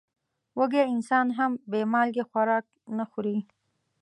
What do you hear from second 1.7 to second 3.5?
بې مالګې خوراک نه خوري.